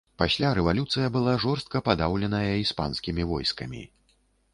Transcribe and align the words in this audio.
Пасля 0.19 0.51
рэвалюцыя 0.59 1.09
была 1.17 1.33
жорстка 1.43 1.81
падаўленая 1.89 2.53
іспанскімі 2.63 3.27
войскамі. 3.33 3.83